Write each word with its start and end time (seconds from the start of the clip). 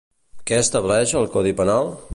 Què 0.51 0.57
estableix 0.61 1.15
el 1.21 1.31
Codi 1.37 1.57
Penal? 1.63 1.95